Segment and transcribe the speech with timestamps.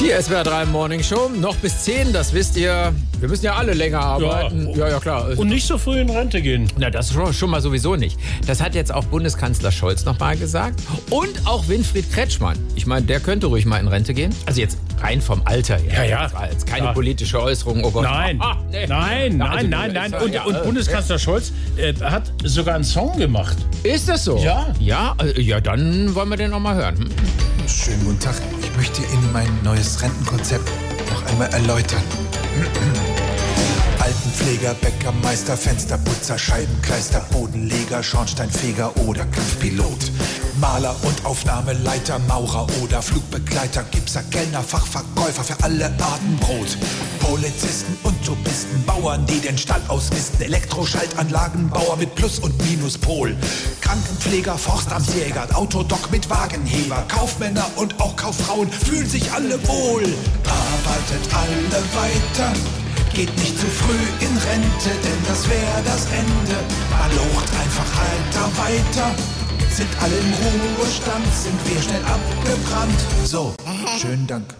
[0.00, 2.94] Die SWR 3 Morning Show, noch bis 10, das wisst ihr.
[3.20, 4.70] Wir müssen ja alle länger arbeiten.
[4.74, 5.28] Ja, ja, klar.
[5.36, 6.68] Und nicht so früh in Rente gehen.
[6.78, 8.18] Na, das schon, schon mal sowieso nicht.
[8.46, 10.80] Das hat jetzt auch Bundeskanzler Scholz nochmal gesagt.
[11.10, 12.56] Und auch Winfried Kretschmann.
[12.76, 14.34] Ich meine, der könnte ruhig mal in Rente gehen.
[14.46, 16.04] Also jetzt rein vom Alter her.
[16.04, 16.22] Ja, ja.
[16.24, 16.92] Das war jetzt keine Ja.
[16.94, 17.84] politische Äußerung.
[17.84, 18.04] Oh Gott.
[18.04, 18.86] Nein, Ah, nee.
[18.86, 20.14] nein, Ja, nein, also, nein, nein.
[20.14, 23.58] Und, ja, und äh, Bundeskanzler Scholz äh, hat sogar einen Song gemacht.
[23.82, 24.38] Ist das so?
[24.38, 24.68] Ja.
[24.80, 26.96] Ja, äh, ja dann wollen wir den noch mal hören.
[26.96, 27.08] Hm?
[27.68, 28.36] Schönen guten Tag.
[29.32, 30.68] Mein neues Rentenkonzept
[31.08, 32.02] noch einmal erläutern.
[34.00, 40.10] Altenpfleger, Bäcker, Meister, Fensterputzer, Scheibenkleister, Bodenleger, Schornsteinfeger oder Kampfpilot.
[40.60, 46.76] Maler und Aufnahmeleiter, Maurer oder Flugbegleiter, Gipser, Kellner, Fachverkäufer für alle Arten Brot.
[47.20, 53.34] Polizisten und Tubisten, Bauern, die den Stall ausmisten, Elektroschaltanlagenbauer mit Plus- und Minuspol.
[53.80, 60.02] Krankenpfleger, Forstamtsjäger, Autodoc mit Wagenheber, Kaufmänner und auch Kauffrauen fühlen sich alle wohl.
[60.44, 62.52] Arbeitet alle weiter.
[63.14, 66.56] Geht nicht zu früh in Rente, denn das wäre das Ende.
[66.90, 69.14] Malocht einfach heiter weiter.
[69.70, 70.32] Sind alle im
[70.76, 73.00] Ruhestand, sind wir schnell abgebrannt.
[73.24, 73.54] So,
[73.98, 74.54] schönen Dank.